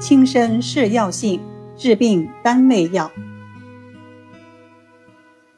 [0.00, 1.42] 轻身是药性，
[1.76, 3.12] 治病单味药。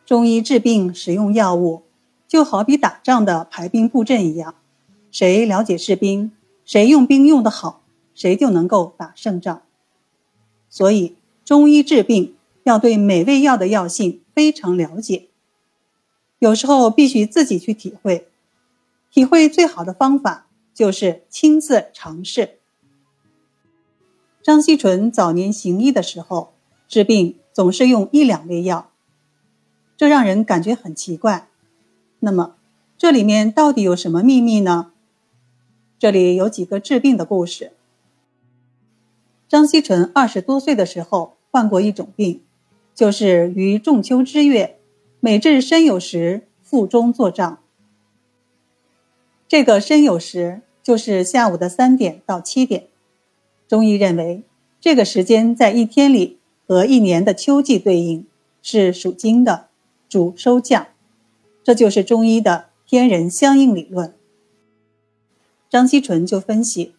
[0.05, 1.85] 中医治病使用药物，
[2.27, 4.57] 就好比打仗的排兵布阵一样，
[5.13, 6.33] 谁了解士兵，
[6.65, 7.83] 谁用兵用得好，
[8.17, 9.63] 谁就能够打胜仗。
[10.69, 11.15] 所以，
[11.45, 12.35] 中医治病
[12.65, 15.29] 要对每味药的药性非常了解，
[16.41, 18.27] 有时候必须自己去体会。
[19.13, 22.59] 体会最好的方法就是亲自尝试。
[24.43, 26.53] 张锡纯早年行医的时候，
[26.89, 28.91] 治病总是用一两味药。
[29.97, 31.49] 这让人感觉很奇怪。
[32.19, 32.57] 那么，
[32.99, 34.91] 这里面到底有什么秘密呢？
[35.97, 37.73] 这里有几个治病的故事。
[39.49, 42.43] 张锡纯二十多岁的时候患过一种病，
[42.97, 44.81] 就是于仲秋之月，
[45.21, 47.61] 每至申酉时腹中作胀。
[49.47, 52.89] 这个申酉时就是下午的三点到七点。
[53.73, 54.43] 中医认为，
[54.83, 56.37] 这个时间在一天里
[56.69, 58.27] 和一年的秋季对应，
[58.61, 59.69] 是属金的。
[60.11, 60.89] 主收降，
[61.65, 64.13] 这就是中医的天人相应理论。
[65.71, 66.93] 张锡纯就分析：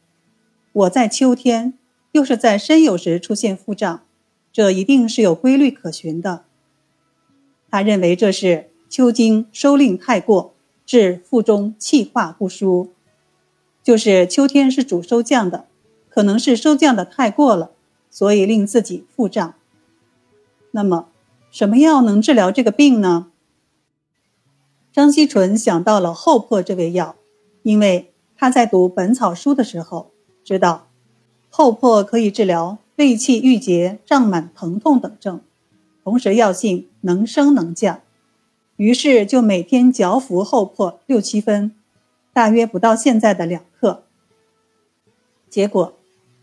[0.72, 1.76] 我在秋天，
[2.14, 4.02] 又是在申酉时出现腹胀，
[4.52, 6.46] 这一定是有规律可循的。
[7.70, 10.56] 他认为这是秋经收令太过，
[10.88, 12.90] 致腹中气化不舒，
[13.84, 15.68] 就是秋天是主收降的，
[16.14, 17.72] 可能是收降的太过了，
[18.10, 19.54] 所以令自己腹胀。
[20.72, 21.08] 那么。
[21.52, 23.28] 什么药能治疗这个病呢？
[24.92, 27.16] 张锡纯想到了厚朴这味药，
[27.62, 30.10] 因为他在读《本草书》的时候
[30.44, 30.88] 知道，
[31.52, 35.42] 厚朴可以治疗胃气郁结、胀满、疼痛等症，
[36.04, 38.02] 同时药性能升能降，
[38.78, 41.72] 于是就每天嚼服厚朴六七分，
[42.34, 44.02] 大约不到现在的两克。
[45.52, 45.94] 结果，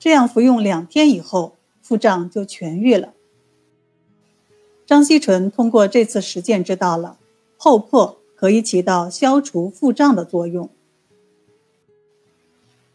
[0.00, 3.12] 这样服用两天以后，腹胀就痊愈了。
[4.86, 7.18] 张锡纯通过这次实践知道了，
[7.58, 10.70] 厚朴可以起到消除腹胀的作用。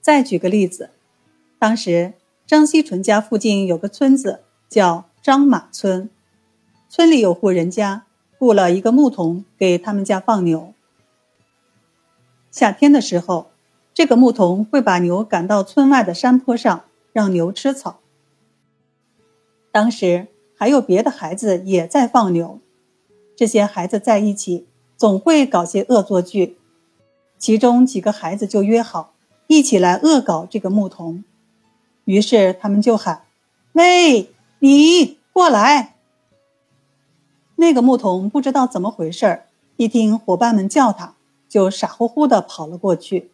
[0.02, 0.90] 再举个例子，
[1.60, 2.14] 当时
[2.48, 6.10] 张锡纯家附近有个村子叫张马村，
[6.90, 8.06] 村里有户人家
[8.40, 10.74] 雇了一个牧童给他们家放牛。
[12.50, 13.52] 夏天的时候，
[13.94, 16.84] 这个牧童会把牛赶到村外的山坡上，
[17.16, 18.02] 让牛吃草。
[19.72, 20.28] 当时。
[20.58, 22.62] 还有别的孩子也在放牛，
[23.36, 24.66] 这些孩子在一起
[24.96, 26.58] 总会搞些恶作剧，
[27.38, 29.14] 其中几个孩子就约好
[29.48, 31.26] 一起来恶搞这个牧童，
[32.06, 33.26] 于是他们就喊
[33.76, 35.98] ：“喂，你过来！”
[37.58, 39.42] 那个牧童不知道怎么回事
[39.76, 41.16] 一听伙伴们叫他，
[41.50, 43.30] 就傻乎乎的跑了过去。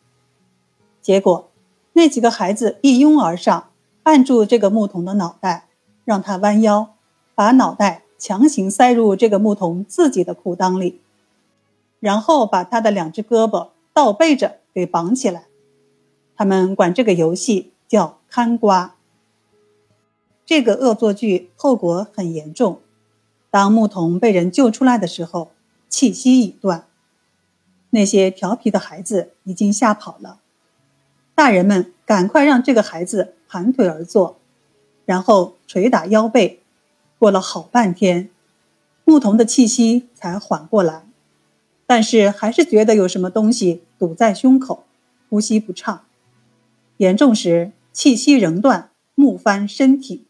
[1.04, 1.52] 结果，
[1.94, 3.70] 那几个孩子一拥而上，
[4.04, 5.68] 按住这个牧童的脑袋，
[6.06, 6.94] 让他弯腰。
[7.34, 11.00] 把脑袋强行塞入这个牧童自己的裤裆里，
[12.00, 15.46] 然后把他的两只胳膊倒背着给绑起来。
[16.36, 18.96] 他们管这个游戏叫看瓜。
[20.46, 22.82] 这个恶作剧后果很严重。
[23.50, 25.52] 当牧童被人救出来的时候，
[25.90, 26.86] 气息已断。
[27.92, 30.40] 那些调皮的孩子已经吓跑了。
[31.34, 34.40] 大人们赶快让这个孩子盘腿而坐，
[35.04, 36.62] 然后捶打腰背。
[37.20, 38.30] 过了好半天，
[39.04, 41.06] 牧童的气息才缓过来，
[41.86, 44.86] 但是还是觉得有什么东西堵在胸口，
[45.30, 46.06] 呼吸不畅。
[46.96, 50.26] 严重时气息仍断，木翻身体。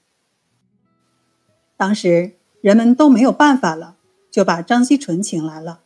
[1.77, 3.95] 当时人们都没有办法了，
[4.31, 5.81] 就把张锡纯请来了。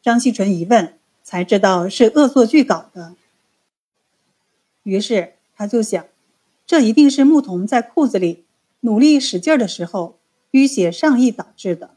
[0.00, 3.14] 张锡纯一问，才知道是恶作剧搞的。
[4.82, 6.04] 于是他就想，
[6.66, 8.44] 这一定是牧童在裤子里。
[8.80, 10.18] 努力使劲的时候，
[10.52, 11.96] 淤血上溢导致的。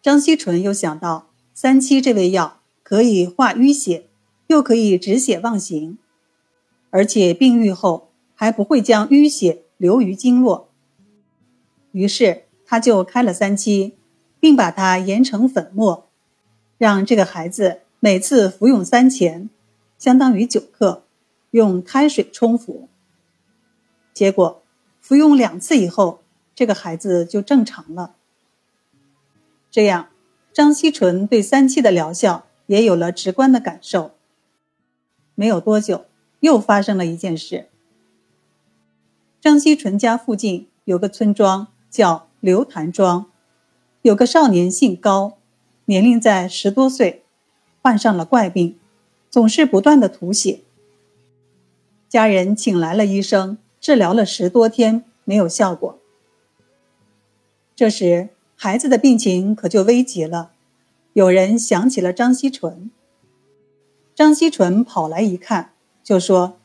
[0.00, 4.06] 张锡纯又想到三七这味药可以化淤血，
[4.48, 5.98] 又可以止血忘形，
[6.90, 10.68] 而且病愈后还不会将淤血流于经络。
[11.92, 13.94] 于是他就开了三七，
[14.38, 16.06] 并把它研成粉末，
[16.76, 19.48] 让这个孩子每次服用三钱，
[19.98, 21.04] 相当于九克，
[21.54, 22.88] 用开水冲服。
[24.12, 24.60] 结果。
[25.04, 26.22] 服用两次以后，
[26.54, 28.14] 这个孩子就正常了。
[29.70, 30.08] 这样，
[30.50, 34.12] 张锡纯对三七的疗效也有了直观的感受。
[35.34, 36.06] 没有多久，
[36.40, 37.68] 又发生了一件事。
[39.42, 43.26] 张锡纯家附近有个村庄叫刘潭庄，
[44.00, 45.36] 有个少年姓高，
[45.84, 47.24] 年龄在十多岁，
[47.82, 48.78] 患上了怪病，
[49.28, 50.60] 总是不断的吐血。
[52.14, 53.58] 家人请来了医生。
[53.80, 55.98] 治疗了十多天没有效果。
[57.74, 60.52] 这时，孩子的病情可就危急了。
[61.12, 62.88] 有人想起了张锡纯。
[64.14, 65.72] 张锡纯跑来一看，
[66.04, 66.56] 就说：“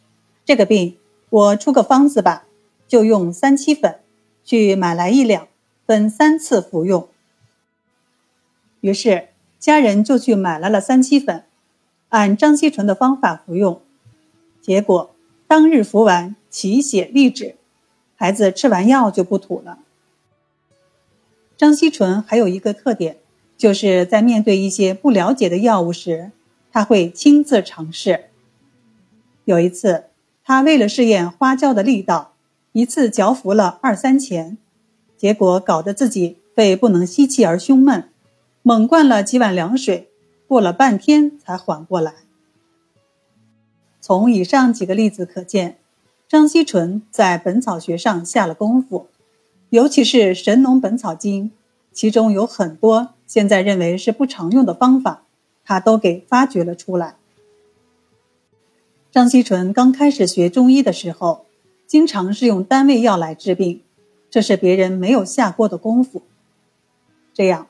[0.46, 1.00] 这个病，
[1.32, 2.46] 我出个方子吧，
[2.88, 4.02] 就用三七粉，
[4.44, 5.48] 去买来一两，
[5.88, 7.10] 分三次服用。”
[8.82, 11.44] 于是家人就去买来了三七粉，
[12.10, 13.82] 按张锡纯的方法服用。
[14.62, 15.16] 结果
[15.50, 17.56] 当日服完，起血立止，
[18.16, 19.80] 孩子吃完药就不吐了。
[21.58, 23.18] 张锡纯还有一个特点。
[23.58, 26.32] 就是在面对一些不了解的药物时，
[26.72, 28.30] 他会亲自尝试。
[29.44, 30.06] 有一次，
[30.46, 32.36] 他为了试验花椒的力道，
[32.72, 34.58] 一次嚼服了二三钱，
[35.18, 38.08] 结果搞得自己肺不能吸气而胸闷，
[38.62, 40.08] 猛灌了几碗凉水，
[40.48, 42.14] 过了半天才缓过来。
[44.10, 45.78] 从以上几个例子可见，
[46.28, 49.06] 张锡纯在本草学上下了功夫，
[49.70, 51.46] 尤其是《神农本草经》，
[51.94, 53.10] 其中有很多。
[53.28, 55.26] 现在认为是不常用的方法，
[55.64, 57.18] 他都给发掘了出来。
[59.12, 61.46] 张锡纯刚开始学中医的时候，
[61.86, 63.84] 经常是用单味药来治病，
[64.32, 66.24] 这是别人没有下过的功夫。
[67.32, 67.68] 这样，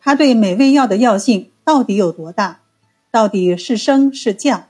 [0.00, 2.62] 他对每味药的药性到底有多大，
[3.10, 4.68] 到底是升是降，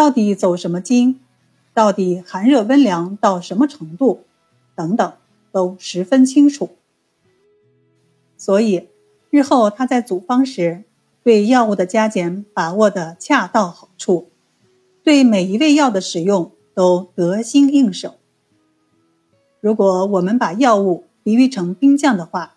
[0.00, 1.20] 到底走什么经，
[1.74, 4.24] 到底寒热温凉到什么程度，
[4.74, 5.12] 等等，
[5.52, 6.70] 都十分清楚。
[8.38, 8.88] 所以。
[9.28, 10.84] 日后他在组方时，
[11.22, 14.30] 对药物的加减把握的恰到好处，
[15.04, 18.14] 对每一味药的使用都得心应手。
[19.60, 22.56] 如果我们把药物比喻成兵将的话，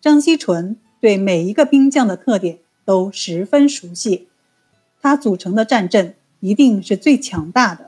[0.00, 4.26] 张锡纯对每一个兵将的特点都十分熟悉，
[5.02, 7.87] 他组成的战阵一定是最强大的。